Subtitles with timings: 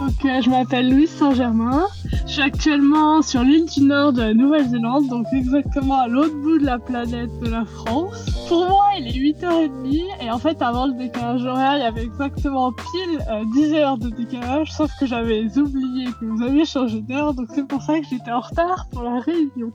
[0.00, 1.86] Donc, je m'appelle Louise Saint-Germain.
[2.26, 6.58] Je suis actuellement sur l'île du Nord de la Nouvelle-Zélande, donc exactement à l'autre bout
[6.58, 8.26] de la planète de la France.
[8.48, 12.04] Pour moi, il est 8h30 et en fait, avant le décalage horaire, il y avait
[12.04, 13.18] exactement pile
[13.54, 17.66] 10 heures de décalage, sauf que j'avais oublié que vous aviez changé d'heure, donc c'est
[17.66, 19.72] pour ça que j'étais en retard pour la réunion.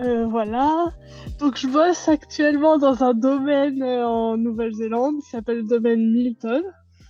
[0.00, 0.92] Euh, voilà.
[1.40, 6.62] Donc je bosse actuellement dans un domaine euh, en Nouvelle-Zélande qui s'appelle le domaine Milton.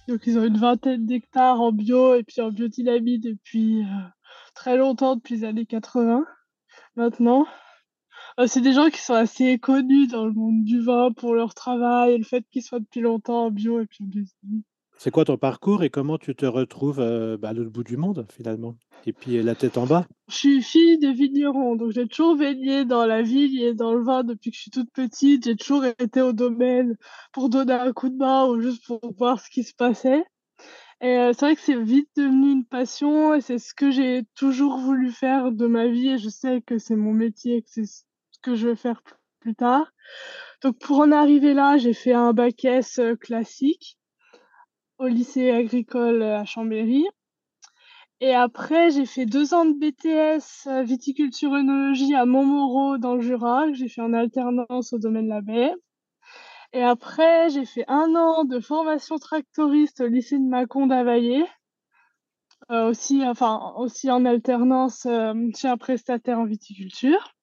[0.09, 4.09] Donc ils ont une vingtaine d'hectares en bio et puis en biodynamie depuis euh,
[4.55, 6.25] très longtemps, depuis les années 80
[6.97, 7.47] maintenant.
[8.41, 11.55] Euh, c'est des gens qui sont assez connus dans le monde du vin pour leur
[11.55, 14.65] travail et le fait qu'ils soient depuis longtemps en bio et puis en biodynamie.
[14.97, 16.99] C'est quoi ton parcours et comment tu te retrouves
[17.41, 18.77] bah, à l'autre bout du monde finalement?
[19.07, 20.07] Et puis la tête en bas?
[20.29, 24.03] Je suis fille de vigneron, donc j'ai toujours baigné dans la vigne et dans le
[24.03, 25.45] vin depuis que je suis toute petite.
[25.45, 26.97] J'ai toujours été au domaine
[27.33, 30.25] pour donner un coup de main ou juste pour voir ce qui se passait.
[31.03, 34.79] Et c'est vrai que c'est vite devenu une passion et c'est ce que j'ai toujours
[34.79, 37.85] voulu faire de ma vie et je sais que c'est mon métier et que c'est
[37.85, 38.05] ce
[38.41, 39.03] que je vais faire
[39.41, 39.93] plus tard.
[40.63, 43.99] Donc pour en arriver là, j'ai fait un bac S classique
[44.99, 47.07] au lycée agricole à Chambéry.
[48.21, 53.21] Et après, j'ai fait deux ans de BTS euh, viticulture œnologie à Montmoreau dans le
[53.21, 55.75] Jura, j'ai fait en alternance au domaine de la baie.
[56.73, 61.45] Et après, j'ai fait un an de formation tractoriste au lycée de Mâcon d'Availlé,
[62.71, 67.34] euh, aussi, enfin, aussi en alternance euh, chez un prestataire en viticulture.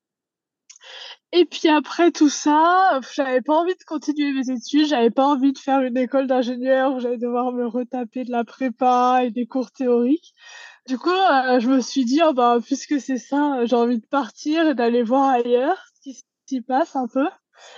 [1.33, 5.53] Et puis après tout ça, j'avais pas envie de continuer mes études, j'avais pas envie
[5.53, 9.47] de faire une école d'ingénieur où j'allais devoir me retaper de la prépa et des
[9.47, 10.33] cours théoriques.
[10.87, 14.07] Du coup, euh, je me suis dit, oh bah, puisque c'est ça, j'ai envie de
[14.07, 17.27] partir et d'aller voir ailleurs ce qui s'y passe un peu.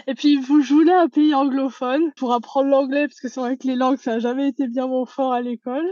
[0.07, 3.67] Et puis, vous jouez un pays anglophone pour apprendre l'anglais, parce que c'est vrai que
[3.67, 5.85] les langues, ça n'a jamais été bien mon fort à l'école.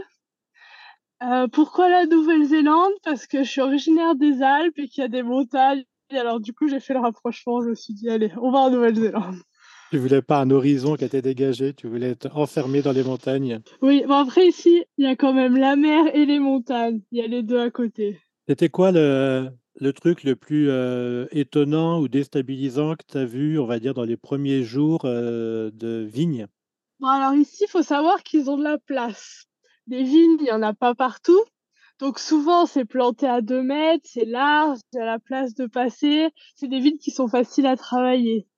[1.22, 2.92] Euh, pourquoi la Nouvelle-Zélande?
[3.04, 5.84] Parce que je suis originaire des Alpes et qu'il y a des montagnes
[6.18, 7.62] alors du coup, j'ai fait le rapprochement.
[7.62, 9.36] Je me suis dit, allez, on va en Nouvelle-Zélande.
[9.90, 13.60] Tu voulais pas un horizon qui était dégagé, tu voulais être enfermé dans les montagnes.
[13.82, 17.02] Oui, bon après ici, il y a quand même la mer et les montagnes.
[17.10, 18.18] Il y a les deux à côté.
[18.48, 23.58] C'était quoi le, le truc le plus euh, étonnant ou déstabilisant que tu as vu,
[23.58, 26.46] on va dire, dans les premiers jours euh, de vigne
[26.98, 29.44] Bon, alors ici, il faut savoir qu'ils ont de la place.
[29.88, 31.40] Des vignes, il n'y en a pas partout.
[32.02, 35.66] Donc souvent, c'est planté à 2 mètres, c'est large, il y a la place de
[35.66, 36.30] passer.
[36.56, 38.48] C'est des villes qui sont faciles à travailler.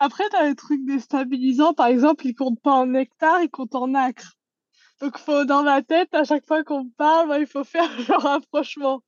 [0.00, 1.74] Après, tu as des trucs déstabilisants.
[1.74, 4.38] Par exemple, ils comptent pas en hectares, ils comptent en acres.
[5.02, 9.02] Donc faut, dans ma tête, à chaque fois qu'on parle, il faut faire le rapprochement.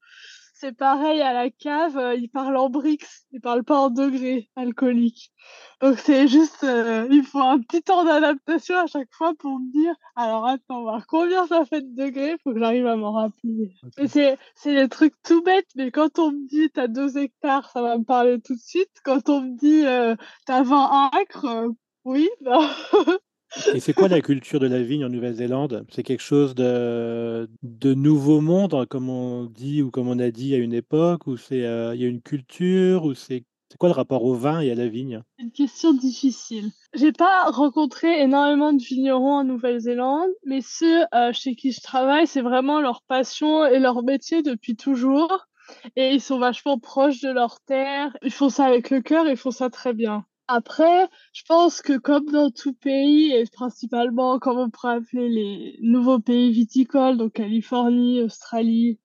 [0.60, 2.98] C'est pareil à la cave, euh, ils parlent en brix,
[3.32, 5.32] ils parlent pas en degrés alcooliques.
[5.80, 9.72] Donc c'est juste, euh, il faut un petit temps d'adaptation à chaque fois pour me
[9.72, 13.72] dire, alors attends, voir combien ça fait de degrés, faut que j'arrive à m'en rappeler.
[14.06, 17.80] C'est, c'est des trucs tout bêtes, mais quand on me dit t'as deux hectares, ça
[17.80, 18.90] va me parler tout de suite.
[19.02, 21.70] Quand on me dit euh, t'as 20 acres,
[22.04, 22.60] oui, bah
[23.74, 25.84] et c'est quoi la culture de la vigne en Nouvelle-Zélande?
[25.90, 27.48] C'est quelque chose de,
[27.94, 31.36] nouveau monde, hein, comme on dit ou comme on a dit à une époque, ou
[31.36, 33.44] c'est euh, il y a une culture, ou c'est
[33.78, 35.22] quoi le rapport au vin et à la vigne?
[35.38, 36.70] Une question difficile.
[36.94, 42.26] J'ai pas rencontré énormément de vignerons en Nouvelle-Zélande, mais ceux euh, chez qui je travaille,
[42.26, 45.46] c'est vraiment leur passion et leur métier depuis toujours.
[45.94, 48.16] Et ils sont vachement proches de leur terre.
[48.22, 50.24] Ils font ça avec le cœur, ils font ça très bien.
[50.52, 55.78] Après, je pense que comme dans tout pays, et principalement comme on pourrait appeler les
[55.80, 58.98] nouveaux pays viticoles, donc Californie, Australie,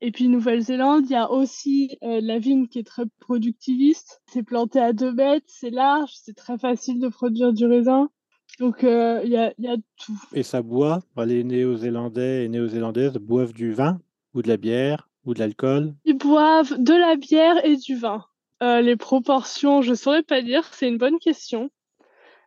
[0.00, 4.22] et puis Nouvelle-Zélande, il y a aussi euh, la vigne qui est très productiviste.
[4.32, 8.08] C'est planté à deux mètres, c'est large, c'est très facile de produire du raisin.
[8.58, 10.18] Donc euh, il y, a, y a tout.
[10.32, 14.00] Et ça boit Les Néo-Zélandais et Néo-Zélandaises boivent du vin
[14.32, 15.94] ou de la bière ou de l'alcool?
[16.06, 18.24] Ils boivent de la bière et du vin.
[18.62, 21.70] Euh, les proportions, je saurais pas dire, c'est une bonne question.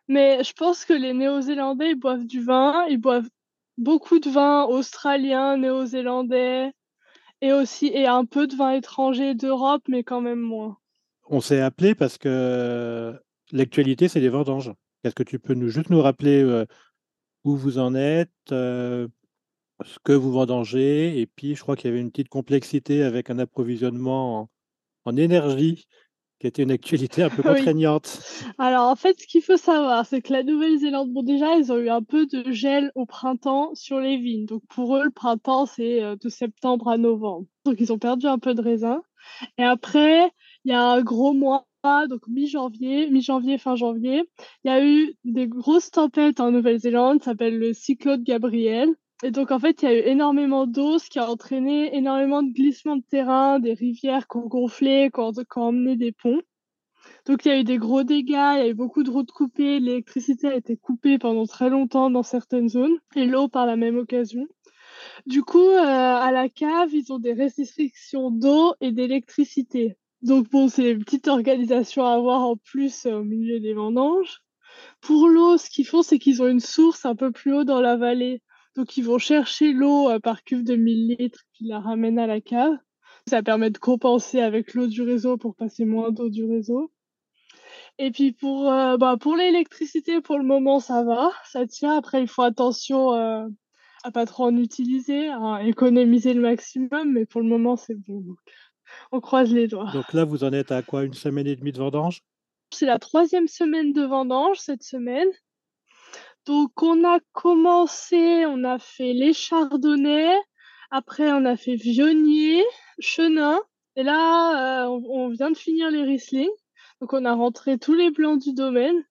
[0.08, 3.28] Mais je pense que les Néo-Zélandais, ils boivent du vin, ils boivent
[3.78, 6.72] beaucoup de vin australien, néo-zélandais,
[7.40, 10.76] et aussi et un peu de vin étranger d'Europe, mais quand même moins.
[11.28, 13.18] On s'est appelé parce que
[13.52, 14.72] l'actualité, c'est les vendanges.
[15.04, 16.66] Est-ce que tu peux nous juste nous rappeler euh,
[17.44, 19.08] où vous en êtes, euh,
[19.84, 23.30] ce que vous vendangez, et puis je crois qu'il y avait une petite complexité avec
[23.30, 24.48] un approvisionnement
[25.04, 25.86] en énergie
[26.42, 28.20] qui était une actualité un peu contraignante.
[28.58, 31.78] Alors en fait, ce qu'il faut savoir, c'est que la Nouvelle-Zélande, bon déjà, ils ont
[31.78, 34.46] eu un peu de gel au printemps sur les vignes.
[34.46, 37.46] Donc pour eux, le printemps, c'est euh, de septembre à novembre.
[37.64, 39.02] Donc ils ont perdu un peu de raisin.
[39.56, 40.32] Et après,
[40.64, 41.64] il y a un gros mois
[42.08, 44.22] donc mi-janvier, mi-janvier, fin janvier,
[44.64, 48.88] il y a eu des grosses tempêtes en Nouvelle-Zélande, ça s'appelle le cyclone Gabriel.
[49.24, 52.42] Et donc, en fait, il y a eu énormément d'eau, ce qui a entraîné énormément
[52.42, 56.42] de glissements de terrain, des rivières qui ont gonflé, qui ont, qui emmené des ponts.
[57.26, 59.30] Donc, il y a eu des gros dégâts, il y a eu beaucoup de routes
[59.30, 63.76] coupées, l'électricité a été coupée pendant très longtemps dans certaines zones, et l'eau par la
[63.76, 64.46] même occasion.
[65.26, 69.96] Du coup, euh, à la cave, ils ont des restrictions d'eau et d'électricité.
[70.22, 74.42] Donc bon, c'est une petite organisation à avoir en plus euh, au milieu des vendanges.
[75.00, 77.80] Pour l'eau, ce qu'ils font, c'est qu'ils ont une source un peu plus haut dans
[77.80, 78.42] la vallée.
[78.76, 82.26] Donc ils vont chercher l'eau euh, par cuve de 1000 litres, puis la ramènent à
[82.26, 82.76] la cave.
[83.28, 86.90] Ça permet de compenser avec l'eau du réseau pour passer moins d'eau du réseau.
[87.98, 91.96] Et puis pour, euh, bah, pour l'électricité, pour le moment, ça va, ça tient.
[91.96, 93.46] Après, il faut attention euh,
[94.02, 98.20] à pas trop en utiliser, à économiser le maximum, mais pour le moment, c'est bon.
[98.20, 98.38] Donc,
[99.12, 99.90] on croise les doigts.
[99.92, 101.04] Donc là, vous en êtes à quoi?
[101.04, 102.22] Une semaine et demie de vendange?
[102.70, 105.28] C'est la troisième semaine de vendange cette semaine.
[106.46, 110.38] Donc on a commencé, on a fait les chardonnays,
[110.90, 112.64] après on a fait vionnier,
[112.98, 113.60] chenin,
[113.94, 116.50] et là euh, on, vient de finir les Riesling.
[117.00, 119.04] Donc on a rentré tous les blancs du domaine.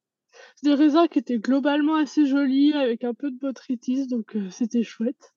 [0.55, 4.49] C'est des raisins qui étaient globalement assez jolis, avec un peu de botrytis, donc euh,
[4.49, 5.33] c'était chouette.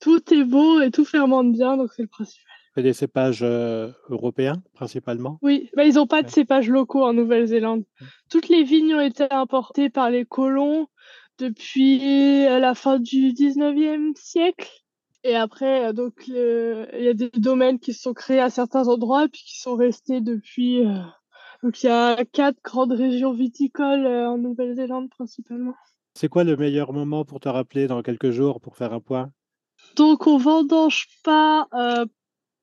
[0.00, 2.44] Tout est beau et tout fermente bien, donc c'est le principal.
[2.74, 5.38] C'est des cépages euh, européens principalement?
[5.42, 7.84] Oui, bah, ils n'ont pas de cépages locaux en Nouvelle-Zélande.
[8.30, 10.88] Toutes les vignes ont été importées par les colons
[11.38, 14.70] depuis euh, la fin du 19e siècle.
[15.22, 18.50] Et après, euh, donc, le- il y a des domaines qui se sont créés à
[18.50, 20.84] certains endroits, puis qui sont restés depuis.
[20.84, 21.00] euh,
[21.62, 25.74] Donc, il y a quatre grandes régions viticoles en Nouvelle-Zélande principalement.
[26.14, 29.32] C'est quoi le meilleur moment pour te rappeler dans quelques jours pour faire un point?
[29.96, 32.06] Donc, on vendange pas euh,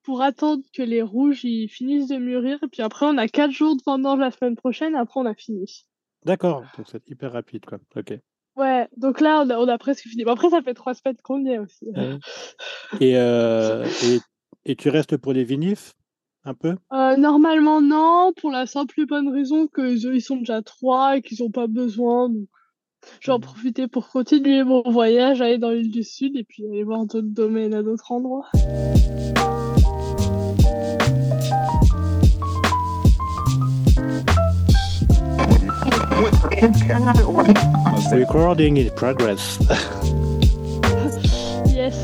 [0.03, 2.59] pour attendre que les rouges ils finissent de mûrir.
[2.63, 4.95] Et puis après, on a quatre jours de vendange la semaine prochaine.
[4.95, 5.85] Après, on a fini.
[6.25, 7.79] D'accord, donc c'est hyper rapide quoi.
[7.95, 8.13] Ok.
[8.57, 10.23] Ouais, donc là, on a, on a presque fini.
[10.25, 11.85] Bon, après, ça fait trois semaines qu'on y est aussi.
[11.95, 12.17] Ouais.
[12.99, 15.93] Et, euh, et, et tu restes pour les vinifs
[16.43, 16.75] un peu?
[16.91, 21.21] Euh, normalement, non, pour la simple et bonne raison qu'ils ils sont déjà trois et
[21.21, 22.27] qu'ils n'ont pas besoin.
[22.29, 22.47] Donc,
[23.21, 23.41] je vais en Mhm.
[23.41, 27.27] profiter pour continuer mon voyage, aller dans l'île du Sud et puis aller voir d'autres
[27.27, 28.47] domaines à d'autres endroits.
[38.11, 39.57] Recording in progress.
[41.65, 41.95] Yes,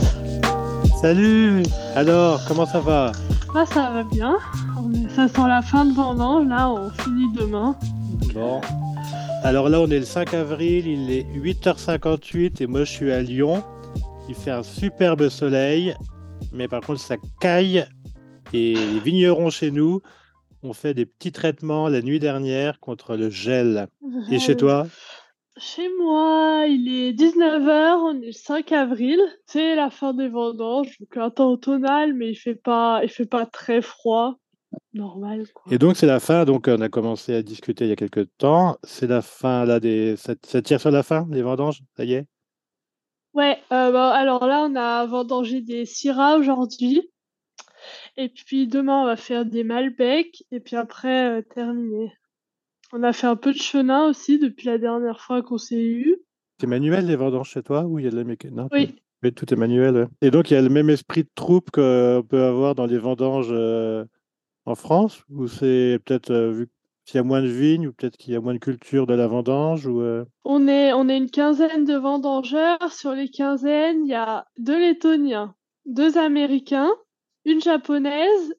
[0.99, 1.61] Salut
[1.95, 3.11] Alors, comment ça va?
[3.53, 4.35] Bah, ça va bien.
[4.75, 6.47] On est, ça sent la fin de vendange.
[6.47, 7.75] Là, on finit demain.
[8.33, 8.59] Bon.
[9.43, 13.21] Alors là, on est le 5 avril, il est 8h58 et moi je suis à
[13.21, 13.63] Lyon.
[14.27, 15.93] Il fait un superbe soleil,
[16.51, 17.85] mais par contre ça caille
[18.53, 20.01] et les vignerons chez nous
[20.67, 23.87] ont fait des petits traitements la nuit dernière contre le gel.
[24.31, 24.87] Et chez toi?
[25.59, 29.19] Chez moi, il est 19h, on est le 5 avril.
[29.47, 33.25] C'est la fin des vendanges, donc un temps automnal, mais il fait pas, il fait
[33.25, 34.37] pas très froid.
[34.93, 35.73] Normal, quoi.
[35.73, 38.27] Et donc c'est la fin, donc on a commencé à discuter il y a quelques
[38.37, 38.77] temps.
[38.83, 40.15] C'est la fin là des.
[40.17, 42.27] Ça, ça tire sur la fin des vendanges, ça y est?
[43.33, 47.09] Ouais, euh, bah, alors là, on a vendangé des Syrah aujourd'hui.
[48.15, 50.43] Et puis demain, on va faire des Malbec.
[50.51, 52.11] Et puis après, euh, terminé.
[52.93, 56.15] On a fait un peu de chenin aussi depuis la dernière fois qu'on s'est eu.
[56.59, 59.33] C'est manuel les vendanges chez toi ou il y a de la mécanique Oui, Oui,
[59.33, 60.07] tout est manuel.
[60.21, 62.97] Et donc, il y a le même esprit de troupe qu'on peut avoir dans les
[62.97, 64.05] vendanges euh,
[64.65, 66.67] en France Ou c'est peut-être euh, vu
[67.05, 69.13] qu'il y a moins de vignes ou peut-être qu'il y a moins de culture de
[69.13, 72.91] la vendange ou, euh, on est, on est une quinzaine de vendangeurs.
[72.91, 76.91] Sur les quinzaines, il y a deux Lettoniens, deux Américains,
[77.47, 78.53] une Japonaise,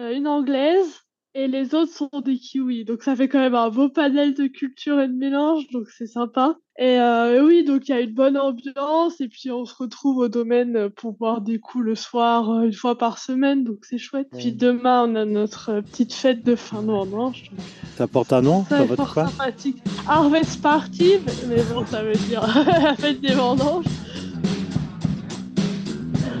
[0.00, 1.00] euh, une Anglaise.
[1.34, 2.84] Et les autres sont des kiwis.
[2.84, 5.66] Donc ça fait quand même un beau panel de culture et de mélange.
[5.72, 6.56] Donc c'est sympa.
[6.78, 9.18] Et euh, oui, donc il y a une bonne ambiance.
[9.18, 12.74] Et puis on se retrouve au domaine pour boire des coups le soir euh, une
[12.74, 13.64] fois par semaine.
[13.64, 14.28] Donc c'est chouette.
[14.36, 17.44] Puis demain, on a notre petite fête de fin de vendange.
[17.48, 17.60] Donc,
[17.96, 19.78] ça porte un nom ça coin sympathique.
[20.06, 23.86] Harvest Party, mais- mais bon, ça veut dire la fête des vendanges.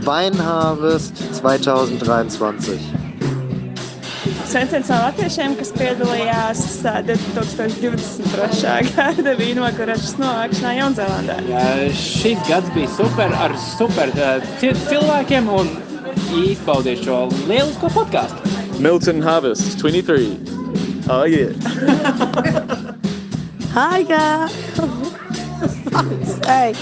[0.02, 2.78] Weinharvest 2023.
[4.52, 8.72] Sveiciens latviešiem, kas piedalījās ā, 2023.
[8.96, 11.36] gada vīnogaras novākšanā Jaunzēlandē.
[11.96, 14.12] Šis gads bija super ar super
[14.60, 15.70] ci- cilvēkiem un
[16.42, 18.52] izbaudīju šo lielisko podkāstu.
[18.82, 20.34] Milton Harvest 23.
[21.08, 21.54] Oh yeah.
[23.72, 24.50] Hi, girl.
[26.48, 26.74] Hey,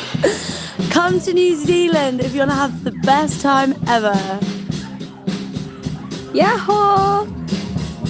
[0.89, 4.15] come to New Zealand if you want to have the best time ever.
[6.33, 7.27] Yahoo!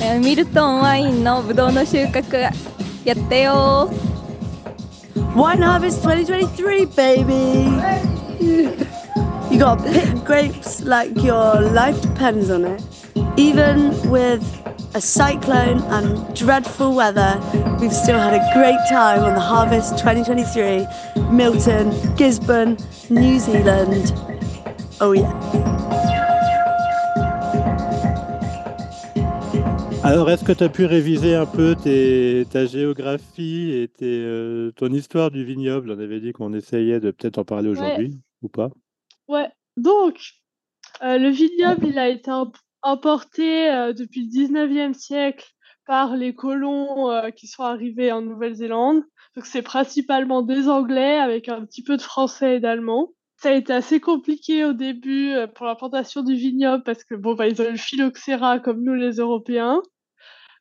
[0.01, 3.89] えーミルトンワインのブドウの収穫やってよ
[5.35, 7.65] Wine Harvest 2023, baby!
[9.51, 12.81] You gotta pick grapes like your life depends on it.
[13.37, 14.41] Even with
[14.95, 17.39] a cyclone and dreadful weather,
[17.79, 20.85] we've still had a great time on the Harvest 2023.
[21.32, 22.76] Milton, Gisborne,
[23.10, 24.12] New Zealand.
[25.00, 25.30] Oh yeah.
[30.02, 34.72] Alors, est-ce que tu as pu réviser un peu tes- ta géographie et tes, euh,
[34.72, 35.90] ton histoire du vignoble?
[35.92, 38.70] On avait dit qu'on essayait de peut-être en parler aujourd'hui, ou pas
[39.28, 40.18] Ouais, donc,
[41.02, 45.46] euh, le vignoble, il a été imp- importé euh, depuis le 19e siècle
[45.86, 49.02] par les colons euh, qui sont arrivés en Nouvelle-Zélande.
[49.36, 53.12] Donc, c'est principalement des Anglais avec un petit peu de français et d'allemand.
[53.36, 57.14] Ça a été assez compliqué au début euh, pour la plantation du vignoble parce que
[57.14, 59.82] bon, bah, ils ont le phylloxéra comme nous les Européens.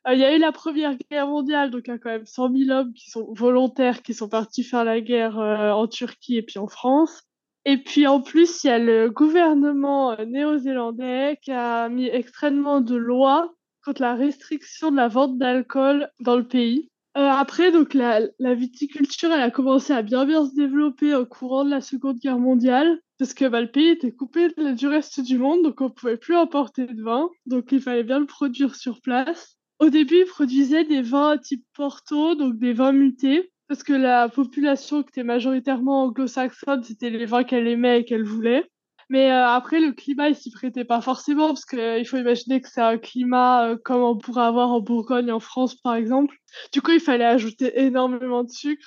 [0.08, 2.26] Euh, Il y a eu la Première Guerre mondiale, donc il y a quand même
[2.26, 6.42] 100 000 hommes qui sont volontaires qui sont partis faire la guerre en Turquie et
[6.42, 7.22] puis en France.
[7.66, 12.96] Et puis en plus, il y a le gouvernement néo-zélandais qui a mis extrêmement de
[12.96, 13.52] lois
[13.84, 16.88] contre la restriction de la vente d'alcool dans le pays.
[17.16, 18.20] Euh, après, donc la,
[18.54, 22.38] viticulture, elle a commencé à bien bien se développer au courant de la Seconde Guerre
[22.38, 26.16] mondiale, parce que bah, le pays était coupé du reste du monde, donc on pouvait
[26.16, 29.56] plus importer de vin, donc il fallait bien le produire sur place.
[29.80, 34.28] Au début, ils produisaient des vins type Porto, donc des vins mutés, parce que la
[34.28, 38.69] population qui était majoritairement anglo-saxonne, c'était les vins qu'elle aimait et qu'elle voulait.
[39.10, 42.68] Mais euh, après, le climat, il s'y prêtait pas forcément, parce qu'il faut imaginer que
[42.68, 46.36] c'est un climat euh, comme on pourrait avoir en Bourgogne, en France, par exemple.
[46.72, 48.86] Du coup, il fallait ajouter énormément de sucre.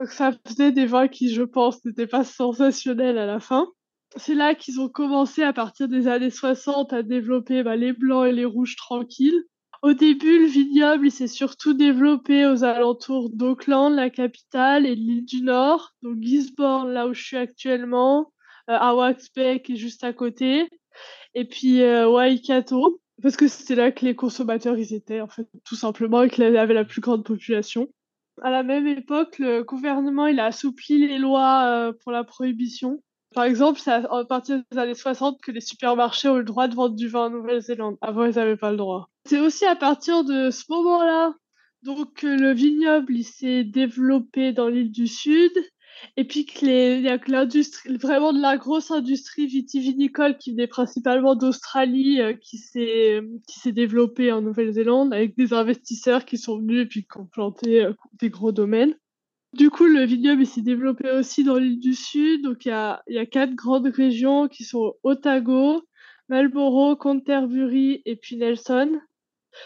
[0.00, 3.68] Donc ça faisait des vins qui, je pense, n'étaient pas sensationnels à la fin.
[4.16, 8.26] C'est là qu'ils ont commencé, à partir des années 60, à développer bah, les blancs
[8.26, 9.44] et les rouges tranquilles.
[9.82, 15.00] Au début, le vignoble, il s'est surtout développé aux alentours d'Auckland, la capitale, et de
[15.00, 18.32] l'île du Nord, donc Gisborne, là où je suis actuellement,
[18.76, 20.68] Awax Bay, qui est juste à côté,
[21.34, 25.46] et puis euh, Waikato, parce que c'était là que les consommateurs, ils étaient, en fait,
[25.64, 27.88] tout simplement, et qu'il avait la plus grande population.
[28.42, 33.02] À la même époque, le gouvernement, il a assoupli les lois euh, pour la prohibition.
[33.34, 36.66] Par exemple, c'est à à partir des années 60 que les supermarchés ont le droit
[36.66, 37.96] de vendre du vin en Nouvelle-Zélande.
[38.00, 39.08] Avant, ils n'avaient pas le droit.
[39.26, 41.34] C'est aussi à partir de ce moment-là
[41.82, 45.52] donc le vignoble s'est développé dans l'île du Sud
[46.16, 50.38] et puis que les, il y a que l'industrie, vraiment de la grosse industrie vitivinicole
[50.38, 56.24] qui venait principalement d'Australie, euh, qui s'est qui s'est développée en Nouvelle-Zélande avec des investisseurs
[56.24, 58.94] qui sont venus et puis qui ont planté euh, des gros domaines.
[59.52, 62.42] Du coup, le vignoble s'est développé aussi dans l'île du Sud.
[62.42, 65.82] Donc, il y a, y a quatre grandes régions qui sont Otago,
[66.28, 69.00] Marlborough, Canterbury et puis Nelson.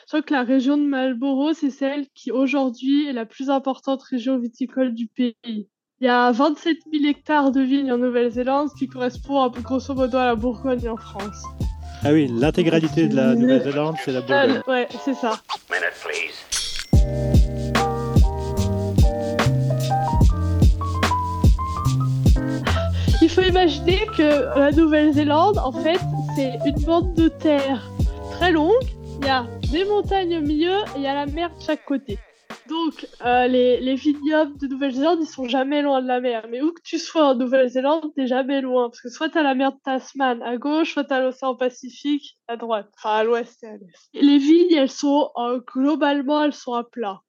[0.07, 4.39] Sauf que la région de Marlborough, c'est celle qui aujourd'hui est la plus importante région
[4.39, 5.69] viticole du pays.
[6.05, 9.63] Il y a 27 000 hectares de vignes en Nouvelle-Zélande, ce qui correspond un peu
[9.63, 11.43] grosso modo à la Bourgogne en France.
[12.05, 14.61] Ah oui, l'intégralité de la Nouvelle-Zélande, c'est la Bourgogne.
[14.69, 15.41] Euh, ouais, c'est ça.
[23.23, 26.01] Il faut imaginer que la Nouvelle-Zélande, en fait,
[26.37, 27.91] c'est une bande de terre
[28.33, 28.75] très longue.
[29.23, 31.87] Il y a des montagnes au milieu et il y a la mer de chaque
[31.87, 32.19] côté.
[32.69, 36.47] Donc, euh, les, les vignobles de Nouvelle-Zélande, ils sont jamais loin de la mer.
[36.51, 38.89] Mais où que tu sois en Nouvelle-Zélande, t'es jamais loin.
[38.89, 42.57] Parce que soit t'as la mer de Tasman à gauche, soit t'as l'océan Pacifique à
[42.57, 42.91] droite.
[42.97, 44.09] Enfin, à l'ouest et à l'est.
[44.15, 47.21] Les vignes, elles sont, euh, globalement, elles sont à plat.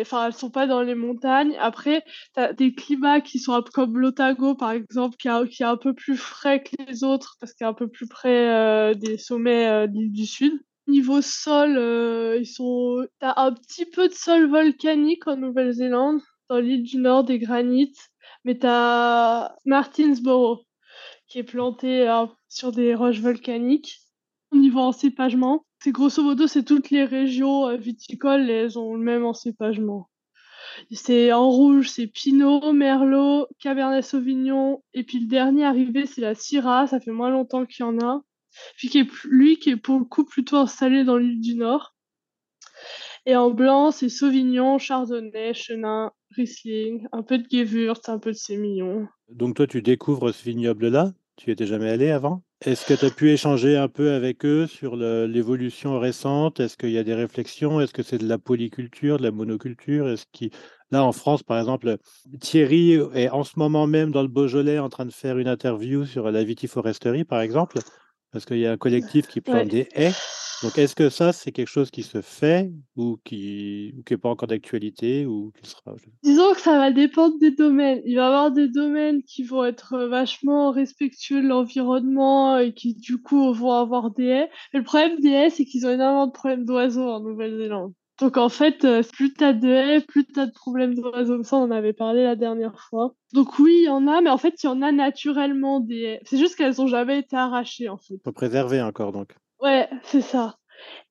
[0.00, 1.54] Enfin, elles sont pas dans les montagnes.
[1.60, 6.16] Après, t'as des climats qui sont comme l'Otago, par exemple, qui, est un peu plus
[6.16, 10.24] frais que les autres, parce qu'il est un peu plus près euh, des sommets du
[10.24, 10.58] Sud.
[10.88, 13.06] Niveau sol, euh, ils sont.
[13.18, 18.10] T'as un petit peu de sol volcanique en Nouvelle-Zélande, dans l'île du Nord, des granites,
[18.44, 20.62] mais t'as Martinsboro,
[21.28, 23.98] qui est planté euh, sur des roches volcaniques.
[24.52, 29.02] Au niveau encépagement, c'est grosso modo, c'est toutes les régions euh, viticoles, elles ont le
[29.02, 30.08] même encépagement.
[30.92, 36.34] C'est en rouge, c'est Pinot, Merlot, Cabernet Sauvignon, et puis le dernier arrivé, c'est la
[36.34, 38.22] Syrah, ça fait moins longtemps qu'il y en a.
[38.76, 41.94] Puis qui est, lui qui est pour le coup plutôt installé dans l'île du Nord.
[43.24, 48.36] Et en blanc, c'est Sauvignon, Chardonnay, Chenin, Riesling, un peu de Gewürz, un peu de
[48.36, 49.08] Sémillon.
[49.28, 51.12] Donc toi, tu découvres ce vignoble-là?
[51.36, 52.44] Tu étais jamais allé avant?
[52.64, 56.60] Est-ce que tu as pu échanger un peu avec eux sur l'évolution récente?
[56.60, 57.80] Est-ce qu'il y a des réflexions?
[57.80, 60.08] Est-ce que c'est de la polyculture, de la monoculture?
[60.08, 60.50] Est-ce qu'il...
[60.92, 61.98] Là, en France, par exemple,
[62.40, 66.06] Thierry est en ce moment même dans le Beaujolais en train de faire une interview
[66.06, 67.80] sur la vitiforesterie, par exemple.
[68.36, 69.64] Parce qu'il y a un collectif qui plante Ouais.
[69.64, 70.12] des haies.
[70.62, 74.18] Donc, est-ce que ça, c'est quelque chose qui se fait ou qui ou qui est
[74.18, 78.02] pas encore d'actualité ou qui sera Disons que ça va dépendre des domaines.
[78.04, 82.74] Il va y avoir des domaines qui vont être euh, vachement respectueux de l'environnement et
[82.74, 84.50] qui du coup vont avoir des haies.
[84.74, 87.94] Mais le problème des haies, c'est qu'ils ont énormément de problèmes d'oiseaux en Nouvelle-Zélande.
[88.20, 91.42] Donc en fait, euh, plus t'as de haies, plus t'as de problèmes d'oiseaux.
[91.42, 93.14] Ça, on en avait parlé la dernière fois.
[93.34, 96.00] Donc oui, il y en a, mais en fait, il y en a naturellement des
[96.00, 96.20] haies.
[96.24, 98.14] C'est juste qu'elles ont jamais été arrachées en fait.
[98.24, 99.36] faut préserver encore donc.
[99.60, 100.56] Ouais, c'est ça.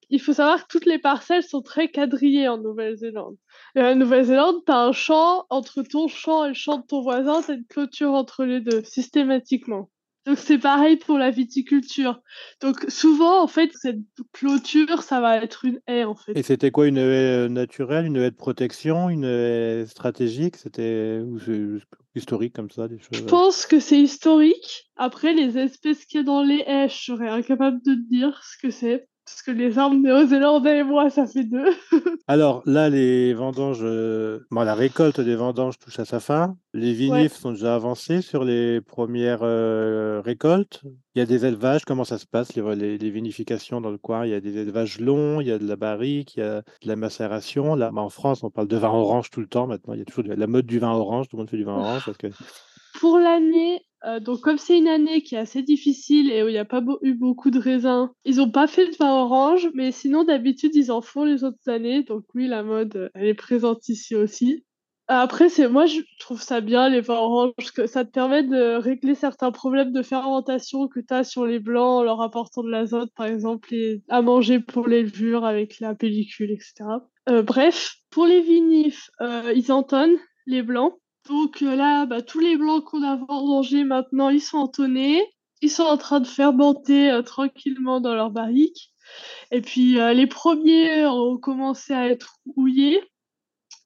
[0.10, 3.38] Il faut savoir que toutes les parcelles sont très quadrillées en Nouvelle-Zélande.
[3.76, 7.42] Et en Nouvelle-Zélande, t'as un champ, entre ton champ et le champ de ton voisin,
[7.42, 9.90] t'as une clôture entre les deux, systématiquement.
[10.26, 12.22] Donc c'est pareil pour la viticulture.
[12.62, 14.00] Donc souvent, en fait, cette
[14.34, 16.38] clôture, ça va être une haie, en fait.
[16.38, 20.56] Et c'était quoi une haie euh, naturelle, une haie de protection, une haie stratégique?
[20.56, 21.22] C'était
[22.16, 23.28] historique comme ça, des Je choses?
[23.28, 24.90] euh pense que c'est historique.
[24.98, 28.42] Après, les espèces qu'il y a dans les haies, je serais incapable de te dire
[28.44, 29.08] ce que c'est.
[29.26, 31.70] Parce que les arbres néo-zélandais et moi, ça fait deux.
[32.28, 36.58] Alors là, les vendanges, heu, bon, la récolte des vendanges touche à sa fin.
[36.74, 37.26] Les Ouais.
[37.26, 40.82] vinifs sont déjà avancés sur les premières res récoltes.
[41.14, 44.00] Il y a des élevages, comment ça se passe les les les vinifications dans le
[44.00, 44.26] coin?
[44.26, 46.62] Il y a des élevages longs, il y a de la barrique, il y a
[46.62, 47.76] de la macération.
[47.76, 49.94] Là, bah, en France, on parle de vin orange tout le temps maintenant.
[49.94, 51.64] Il y a toujours de la mode du vin orange, tout le monde fait du
[51.64, 52.28] vin orange parce que
[53.00, 56.54] Pour l'année, heu, donc comme c'est une année qui est assez difficile et où il
[56.54, 59.92] y a pas eu beaucoup de raisins, ils ont pas fait de vin orange, mais
[59.92, 62.04] sinon d'habitude ils en font les autres années.
[62.04, 64.66] Donc oui, la mode, heu, elle est présente ici aussi.
[65.08, 68.76] Après c'est moi je trouve ça bien les vins oranges, que ça te permet de
[68.78, 72.70] régler certains problèmes de fermentation que tu as sur les blancs en leur apportant de
[72.72, 77.08] l'azote par exemple et à manger pour les levures avec la pellicule et cetera.
[77.30, 80.94] Heu, bref, pour les vinifs, heu, ils entonnent les blancs.
[81.28, 85.22] Donc heu, là, bah, tous les blancs qu'on a vendangés maintenant, ils sont entonnés.
[85.62, 88.92] Ils sont en train de fermenter, heu, tranquillement dans leur barrique
[89.52, 93.02] et puis, heu, les premiers ont commencé à être rouillés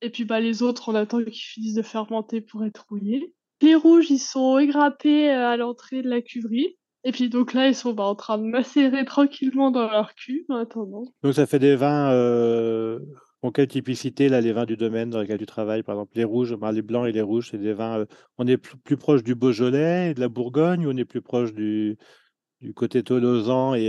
[0.01, 3.33] et puis, bah, les autres, on attend qu'ils finissent de fermenter pour être rouillés.
[3.61, 7.75] Les rouges, ils sont égrappés, à l'entrée de la cuverie et puis donc là, ils
[7.75, 10.65] sont, bah, en train de macérer tranquillement dans leur cuve en.
[11.23, 12.11] Donc ça fait des vins,
[13.43, 15.83] ont quelle typicité là, les vins du domaine dans lesquels tu travailles?
[15.83, 18.47] Par exemple, les rouges, ben, les blancs et les rouges, c'est des vins, heu, on
[18.47, 21.53] est plus plus proche du Beaujolais et de la Bourgogne ou on est plus proche
[21.53, 21.97] du
[22.61, 23.87] du côté tolosan et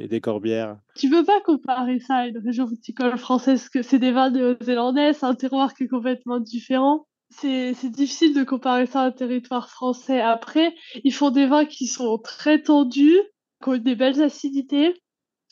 [0.00, 0.78] et des Corbières?
[0.94, 5.12] Tu peux pas comparer ça à une région viticole française, que c'est des vins néo-zélandais,
[5.12, 7.06] c'est un terroir qui est complètement différent.
[7.30, 10.20] C'est difficile de comparer ça à un territoire français.
[10.20, 13.18] Après, ils font des vins qui sont très tendus,
[13.62, 14.94] qui ont des belles acidités.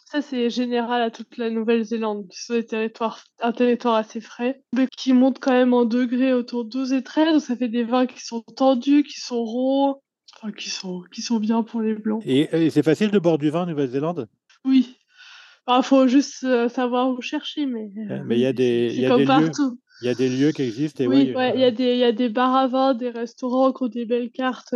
[0.04, 2.26] Ça, c'est général à toute la Nouvelle-Zélande.
[2.30, 6.32] Ce sont des territoires un territoire assez frais, mais qui montent quand même en degrés
[6.32, 9.42] autour de 12 et 13, donc ça fait des vins qui sont tendus, qui sont
[9.44, 10.00] ronds,
[10.36, 12.26] enfin qui sont qui sont bien pour les blancs.
[12.26, 14.28] Et et c'est facile de boire du vin en Nouvelle-Zélande?
[14.64, 14.96] Oui.
[15.66, 18.98] Bah, faut juste, heu, savoir où chercher, mais heu, mais il y a des il
[18.98, 19.58] c'est y a comme des lieux
[20.00, 21.98] il y a des lieux qui existent et Oui, ouais, il y a des il
[21.98, 24.74] y a des bars à vin, des restaurants qui ont des belles cartes,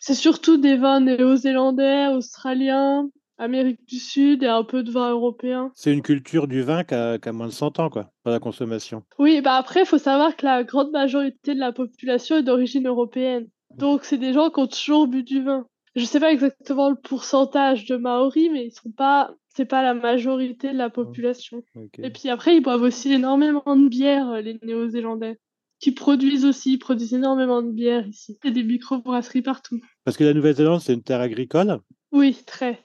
[0.00, 5.70] c'est surtout des vins néo-zélandais, australiens, Amérique du Sud et un peu de vin européen.
[5.74, 9.02] C'est une culture du vin qui a moins de 100 ans quoi, dans la consommation.
[9.18, 12.86] Oui, bah, après, il faut savoir que la grande majorité de la population est d'origine
[12.86, 13.48] européenne.
[13.76, 15.66] Donc c'est des gens qui ont toujours bu du vin.
[15.96, 19.94] Je sais pas exactement le pourcentage de Maoris, mais ils sont pas c'est pas la
[19.94, 21.62] majorité de la population.
[21.76, 22.00] OK.
[22.00, 25.38] Et puis après, ils boivent aussi énormément de bière, heu, les Néo-Zélandais,
[25.78, 28.36] qui produisent aussi, ils produisent énormément de bière ici.
[28.42, 29.80] Il y a des microbrasseries partout.
[30.04, 31.78] Parce que la Nouvelle-Zélande, c'est une terre agricole?
[32.10, 32.83] Oui, très.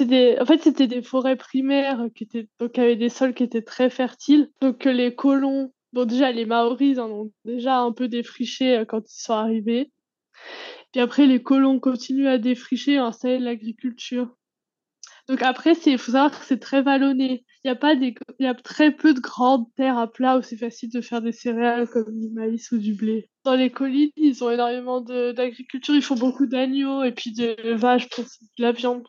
[0.00, 3.62] Des en fait, c'était des forêts primaires qui étaient donc avaient des sols qui étaient
[3.62, 4.50] très fertiles.
[4.60, 8.84] Donc heu, les colons bon déjà les Maoris, en ont déjà un peu défriché, heu,
[8.84, 9.92] quand ils sont arrivés.
[10.92, 14.36] Puis après les colons continuent à défricher et installer l'agriculture.
[15.28, 17.44] Donc après, il faut savoir que c'est très vallonné.
[17.64, 17.94] Il y a
[18.40, 21.32] y a très peu de grandes terres à plat où c'est facile de faire des
[21.32, 23.30] céréales comme du maïs ou du blé.
[23.44, 28.08] Dans les collines, ils ont énormément d'agriculture, ils font beaucoup d'agneaux et puis de vaches
[28.08, 29.06] pour de la viande.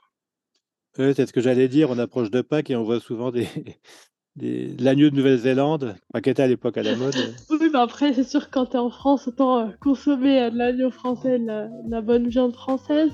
[0.98, 3.48] Ouais, c'est ce que j'allais dire, on approche de Pâques et on voit souvent des
[4.36, 7.16] des de l'agneau de Nouvelle-Zélande, qui était à l'époque à la mode.
[7.50, 10.58] Oui, bah, après, c'est sûr quand tu es en France, autant, heu, consommer, heu, de
[10.58, 13.12] l'agneau français, de la de la bonne viande française.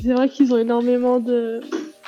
[0.00, 1.60] C'est vrai qu'ils ont énormément de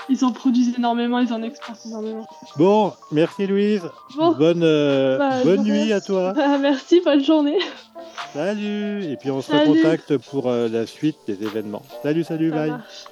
[0.08, 2.26] ils en produisent énormément, ils en exportent énormément.
[2.56, 3.88] Bon, merci Louise.
[4.16, 4.32] Bon.
[4.32, 6.32] Bonne, heu, Bah, bonne nuit à toi.
[6.36, 7.58] Bah, merci, bonne journée.
[8.32, 9.70] Salut et puis on se Salut.
[9.70, 11.82] recontacte pour, la suite des événements.
[12.02, 12.70] Salut, salut, Ça bye.
[12.70, 13.04] marche.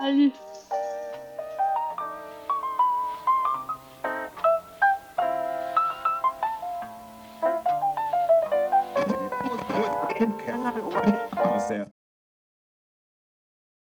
[0.00, 0.32] Salut.